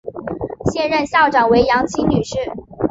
[0.73, 2.33] 现任校长为杨清女士。